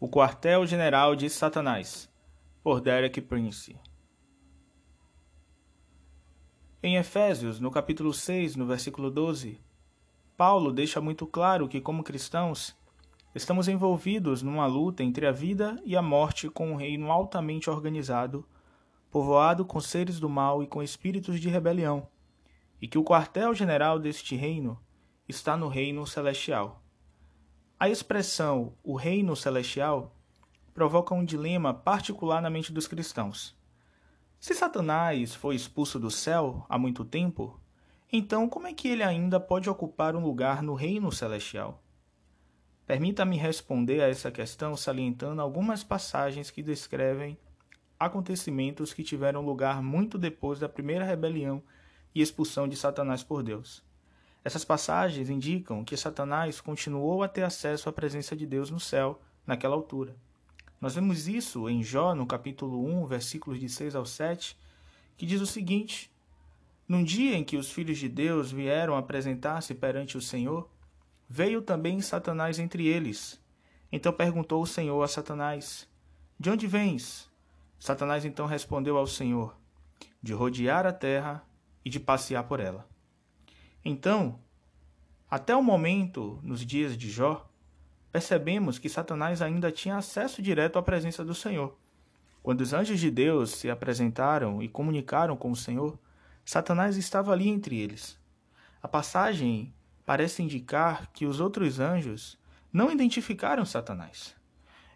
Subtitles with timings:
[0.00, 2.08] O Quartel-General de Satanás,
[2.62, 3.76] por Derek Prince.
[6.80, 9.60] Em Efésios, no capítulo 6, no versículo 12,
[10.36, 12.76] Paulo deixa muito claro que, como cristãos,
[13.34, 18.46] estamos envolvidos numa luta entre a vida e a morte com um reino altamente organizado,
[19.10, 22.06] povoado com seres do mal e com espíritos de rebelião,
[22.80, 24.80] e que o quartel-general deste reino
[25.28, 26.84] está no reino celestial.
[27.80, 30.12] A expressão o reino celestial
[30.74, 33.56] provoca um dilema particular na mente dos cristãos.
[34.40, 37.60] Se Satanás foi expulso do céu há muito tempo,
[38.12, 41.80] então como é que ele ainda pode ocupar um lugar no reino celestial?
[42.84, 47.38] Permita-me responder a essa questão salientando algumas passagens que descrevem
[47.96, 51.62] acontecimentos que tiveram lugar muito depois da primeira rebelião
[52.12, 53.86] e expulsão de Satanás por Deus.
[54.48, 59.20] Essas passagens indicam que Satanás continuou a ter acesso à presença de Deus no céu
[59.46, 60.16] naquela altura.
[60.80, 64.56] Nós vemos isso em Jó, no capítulo 1, versículos de 6 ao 7,
[65.18, 66.10] que diz o seguinte:
[66.88, 70.66] Num dia em que os filhos de Deus vieram apresentar-se perante o Senhor,
[71.28, 73.38] veio também Satanás entre eles.
[73.92, 75.86] Então perguntou o Senhor a Satanás:
[76.40, 77.30] De onde vens?
[77.78, 79.54] Satanás então respondeu ao Senhor:
[80.22, 81.44] De rodear a terra
[81.84, 82.88] e de passear por ela.
[83.84, 84.38] Então,
[85.30, 87.48] até o momento, nos dias de Jó,
[88.10, 91.76] percebemos que Satanás ainda tinha acesso direto à presença do Senhor.
[92.42, 95.98] Quando os anjos de Deus se apresentaram e comunicaram com o Senhor,
[96.44, 98.18] Satanás estava ali entre eles.
[98.82, 99.74] A passagem
[100.06, 102.38] parece indicar que os outros anjos
[102.72, 104.34] não identificaram Satanás.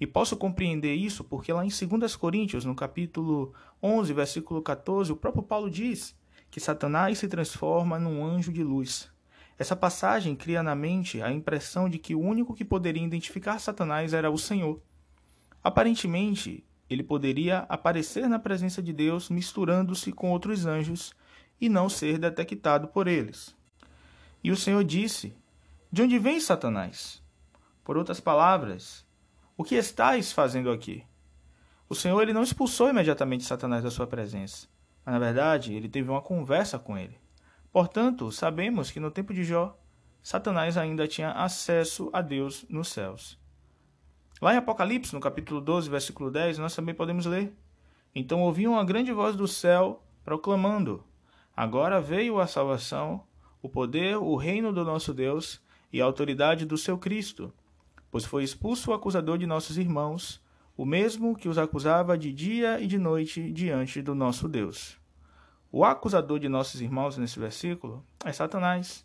[0.00, 5.16] E posso compreender isso porque lá em 2 Coríntios, no capítulo 11, versículo 14, o
[5.16, 6.14] próprio Paulo diz
[6.50, 9.10] que Satanás se transforma num anjo de luz.
[9.58, 14.12] Essa passagem cria na mente a impressão de que o único que poderia identificar Satanás
[14.12, 14.80] era o Senhor.
[15.62, 21.12] Aparentemente, ele poderia aparecer na presença de Deus misturando-se com outros anjos
[21.60, 23.54] e não ser detectado por eles.
[24.42, 25.36] E o Senhor disse:
[25.90, 27.22] De onde vem Satanás?
[27.82, 29.04] Por outras palavras,
[29.56, 31.04] o que estás fazendo aqui?
[31.88, 34.68] O Senhor ele não expulsou imediatamente Satanás da sua presença.
[35.08, 37.16] Mas, na verdade, ele teve uma conversa com ele.
[37.72, 39.74] Portanto, sabemos que no tempo de Jó,
[40.22, 43.38] Satanás ainda tinha acesso a Deus nos céus.
[44.38, 47.56] Lá em Apocalipse, no capítulo 12, versículo 10, nós também podemos ler:
[48.14, 51.02] Então ouviu uma grande voz do céu proclamando:
[51.56, 53.24] Agora veio a salvação,
[53.62, 55.58] o poder, o reino do nosso Deus
[55.90, 57.50] e a autoridade do seu Cristo,
[58.10, 60.38] pois foi expulso o acusador de nossos irmãos,
[60.78, 64.96] o mesmo que os acusava de dia e de noite diante do nosso Deus.
[65.72, 69.04] O acusador de nossos irmãos nesse versículo é Satanás.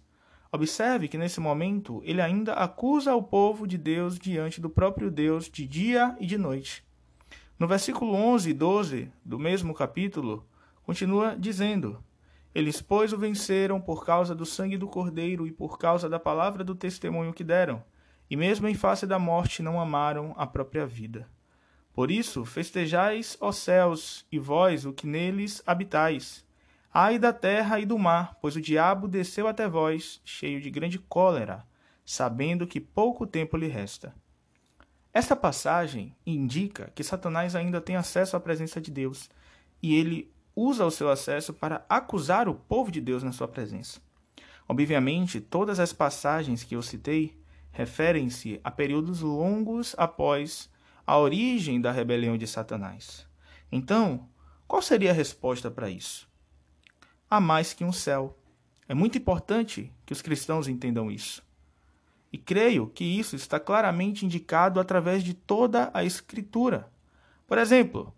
[0.52, 5.50] Observe que nesse momento ele ainda acusa o povo de Deus diante do próprio Deus
[5.50, 6.86] de dia e de noite.
[7.58, 10.48] No versículo 11 e 12 do mesmo capítulo,
[10.84, 12.04] continua dizendo:
[12.54, 16.64] Eles, pois, o venceram por causa do sangue do Cordeiro e por causa da palavra
[16.64, 17.84] do testemunho que deram,
[18.30, 21.28] e mesmo em face da morte não amaram a própria vida.
[21.94, 26.44] Por isso, festejais, ó céus, e vós, o que neles habitais.
[26.92, 30.98] Ai da terra e do mar, pois o diabo desceu até vós, cheio de grande
[30.98, 31.66] cólera,
[32.04, 34.14] sabendo que pouco tempo lhe resta.
[35.14, 39.30] Esta passagem indica que Satanás ainda tem acesso à presença de Deus,
[39.81, 44.02] e ele usa o seu acesso para acusar o povo de Deus na sua presença.
[44.68, 47.38] Obviamente, todas as passagens que eu citei
[47.72, 50.70] referem-se a períodos longos após
[51.06, 53.28] a origem da rebelião de Satanás.
[53.72, 54.30] Então,
[54.68, 56.28] qual seria a resposta para isso?
[57.30, 58.38] Há mais que um céu.
[58.88, 61.44] É muito importante que os cristãos entendam isso.
[62.31, 66.92] E creio que isso está claramente indicado através de toda a Escritura.
[67.46, 68.13] Por exemplo,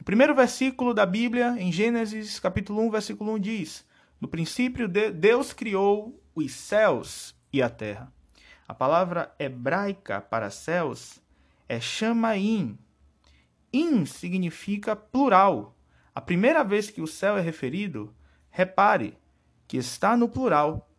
[0.00, 3.86] o primeiro versículo da Bíblia, em Gênesis capítulo 1, versículo 1, diz:
[4.18, 8.10] No princípio, Deus criou os céus e a terra.
[8.66, 11.20] A palavra hebraica para céus
[11.70, 12.76] é chamaim.
[13.72, 15.76] In significa plural.
[16.12, 18.12] A primeira vez que o céu é referido,
[18.50, 19.16] repare
[19.68, 20.90] que está no plural.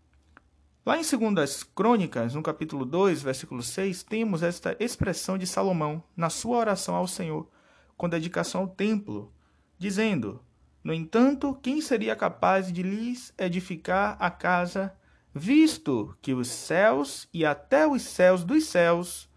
[0.86, 6.30] Lá em 2 Crônicas, no capítulo 2, versículo 6, temos esta expressão de Salomão na
[6.30, 7.50] sua oração ao Senhor,
[7.98, 9.30] com dedicação ao templo,
[9.78, 10.42] dizendo:
[10.82, 14.96] No entanto, quem seria capaz de lhes edificar a casa,
[15.36, 19.30] visto que os céus e até os céus dos céus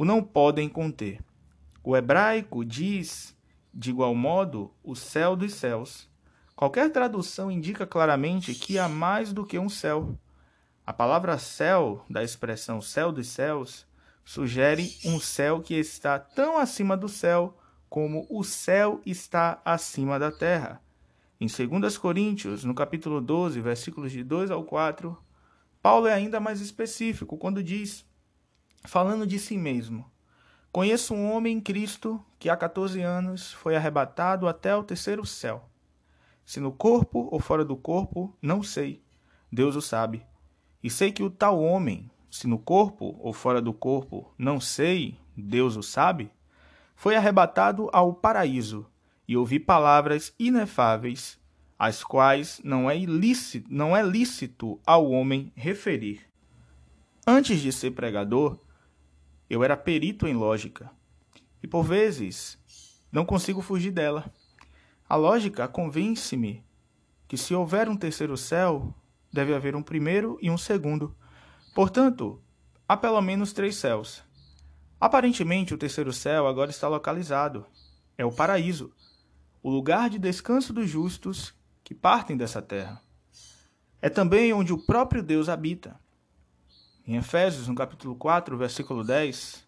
[0.00, 1.22] o não podem conter.
[1.84, 3.36] O hebraico diz,
[3.72, 6.08] de igual modo, o céu dos céus.
[6.56, 10.18] Qualquer tradução indica claramente que há mais do que um céu.
[10.86, 13.86] A palavra céu, da expressão céu dos céus,
[14.24, 20.32] sugere um céu que está tão acima do céu como o céu está acima da
[20.32, 20.80] terra.
[21.38, 25.14] Em 2 Coríntios, no capítulo 12, versículos de 2 ao 4,
[25.82, 28.08] Paulo é ainda mais específico quando diz,
[28.84, 30.10] falando de si mesmo:
[30.72, 35.68] Conheço um homem em Cristo que há 14 anos foi arrebatado até o terceiro céu.
[36.44, 39.02] Se no corpo ou fora do corpo, não sei.
[39.52, 40.24] Deus o sabe.
[40.82, 45.18] E sei que o tal homem, se no corpo ou fora do corpo, não sei,
[45.36, 46.30] Deus o sabe,
[46.94, 48.86] foi arrebatado ao paraíso
[49.26, 51.38] e ouvi palavras inefáveis,
[51.78, 56.20] as quais não é ilícito, não é lícito ao homem referir.
[57.26, 58.58] Antes de ser pregador,
[59.50, 60.90] eu era perito em lógica.
[61.60, 62.56] E por vezes
[63.10, 64.32] não consigo fugir dela.
[65.08, 66.64] A lógica convence-me
[67.26, 68.94] que se houver um terceiro céu,
[69.32, 71.16] deve haver um primeiro e um segundo.
[71.74, 72.40] Portanto,
[72.88, 74.22] há pelo menos três céus.
[75.00, 77.66] Aparentemente, o terceiro céu agora está localizado.
[78.16, 78.92] É o paraíso,
[79.62, 83.02] o lugar de descanso dos justos que partem dessa terra.
[84.00, 85.98] É também onde o próprio Deus habita.
[87.06, 89.66] Em Efésios, no capítulo 4, versículo 10,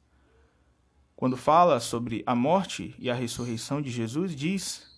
[1.16, 4.90] quando fala sobre a morte e a ressurreição de Jesus, diz: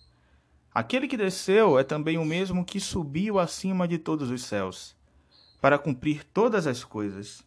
[0.73, 4.95] Aquele que desceu é também o mesmo que subiu acima de todos os céus,
[5.61, 7.43] para cumprir todas as coisas.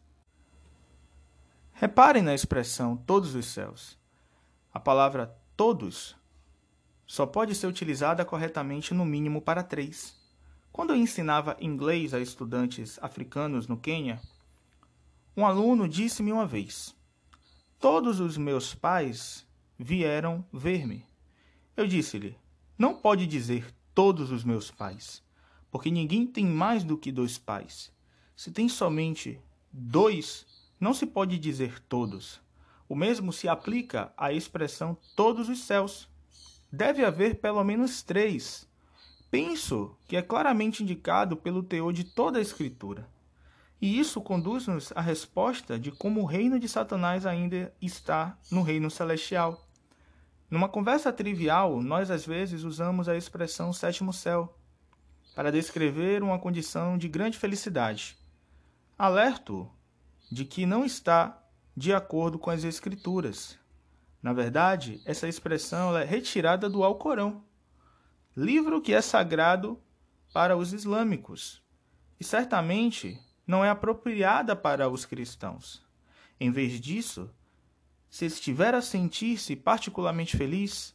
[1.72, 3.98] Reparem na expressão todos os céus.
[4.72, 6.16] A palavra todos
[7.06, 10.16] só pode ser utilizada corretamente no mínimo para três.
[10.72, 14.20] Quando eu ensinava inglês a estudantes africanos no Quênia,
[15.38, 16.96] um aluno disse-me uma vez:
[17.78, 19.46] Todos os meus pais
[19.78, 21.06] vieram ver-me.
[21.76, 22.36] Eu disse-lhe:
[22.76, 25.22] Não pode dizer todos os meus pais,
[25.70, 27.92] porque ninguém tem mais do que dois pais.
[28.34, 29.40] Se tem somente
[29.70, 30.44] dois,
[30.80, 32.40] não se pode dizer todos.
[32.88, 36.08] O mesmo se aplica à expressão todos os céus.
[36.72, 38.68] Deve haver pelo menos três.
[39.30, 43.08] Penso que é claramente indicado pelo teor de toda a Escritura.
[43.80, 48.90] E isso conduz-nos à resposta de como o reino de Satanás ainda está no reino
[48.90, 49.68] celestial.
[50.50, 54.58] Numa conversa trivial, nós às vezes usamos a expressão sétimo céu
[55.34, 58.18] para descrever uma condição de grande felicidade.
[58.98, 59.70] Alerto
[60.32, 61.40] de que não está
[61.76, 63.56] de acordo com as Escrituras.
[64.20, 67.44] Na verdade, essa expressão é retirada do Alcorão,
[68.36, 69.80] livro que é sagrado
[70.32, 71.62] para os islâmicos.
[72.18, 73.16] E certamente
[73.48, 75.82] não é apropriada para os cristãos.
[76.38, 77.30] Em vez disso,
[78.10, 80.94] se estiver a sentir-se particularmente feliz,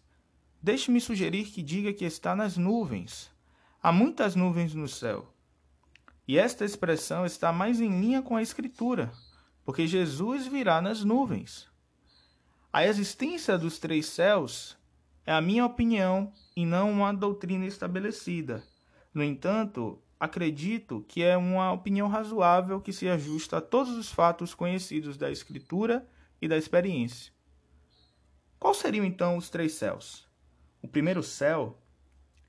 [0.62, 3.32] deixe-me sugerir que diga que está nas nuvens.
[3.82, 5.34] Há muitas nuvens no céu.
[6.28, 9.12] E esta expressão está mais em linha com a Escritura,
[9.66, 11.68] porque Jesus virá nas nuvens.
[12.72, 14.78] A existência dos três céus
[15.26, 18.64] é a minha opinião e não uma doutrina estabelecida.
[19.12, 24.56] No entanto, acredito que é uma opinião razoável que se ajusta a todos os fatos
[24.56, 26.08] conhecidos da Escritura
[26.42, 27.34] e da experiência.
[28.58, 30.26] Quais seriam então os três céus?
[30.82, 31.78] O primeiro céu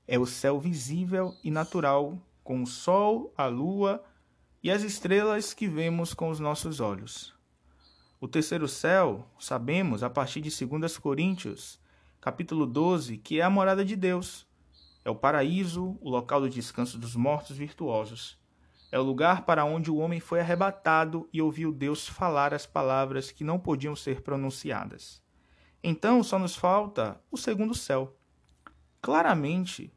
[0.07, 4.01] é o céu visível e natural, com o sol, a lua
[4.63, 7.35] e as estrelas que vemos com os nossos olhos.
[8.21, 11.77] O terceiro céu, sabemos a partir de 2 Coríntios,
[12.21, 14.44] capítulo 12, que é a morada de Deus,
[15.05, 18.39] é o paraíso, o local do descanso dos mortos virtuosos.
[18.91, 23.31] É o lugar para onde o homem foi arrebatado e ouviu Deus falar as palavras
[23.31, 25.21] que não podiam ser pronunciadas.
[25.83, 28.17] Então só nos falta o segundo céu.
[28.99, 29.93] Claramente,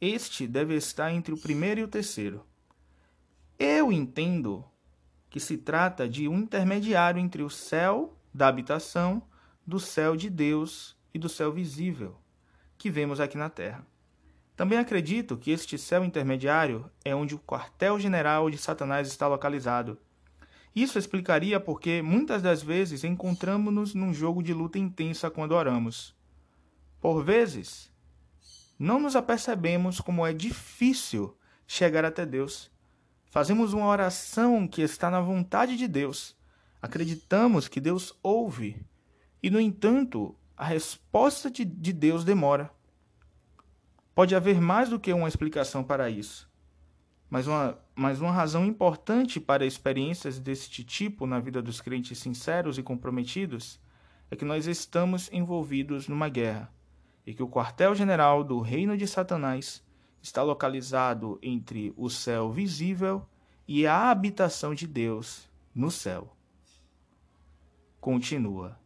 [0.00, 2.44] este deve estar entre o primeiro e o terceiro.
[3.56, 4.64] Eu entendo
[5.28, 9.22] que se trata de um intermediário entre o céu da habitação,
[9.64, 12.16] do céu de Deus e do céu visível,
[12.76, 13.86] que vemos aqui na terra.
[14.60, 19.96] Também acredito que este céu intermediário é onde o quartel-general de Satanás está localizado.
[20.76, 26.14] Isso explicaria porque muitas das vezes encontramos-nos num jogo de luta intensa quando oramos.
[27.00, 27.90] Por vezes,
[28.78, 31.34] não nos apercebemos como é difícil
[31.66, 32.70] chegar até Deus.
[33.30, 36.36] Fazemos uma oração que está na vontade de Deus.
[36.82, 38.84] Acreditamos que Deus ouve.
[39.42, 41.64] E, no entanto, a resposta de
[41.94, 42.70] Deus demora.
[44.14, 46.50] Pode haver mais do que uma explicação para isso,
[47.28, 52.76] mas uma, mas uma razão importante para experiências deste tipo na vida dos crentes sinceros
[52.76, 53.80] e comprometidos
[54.30, 56.72] é que nós estamos envolvidos numa guerra
[57.26, 59.82] e que o quartel-general do reino de Satanás
[60.22, 63.26] está localizado entre o céu visível
[63.66, 66.36] e a habitação de Deus no céu.
[68.00, 68.79] continua.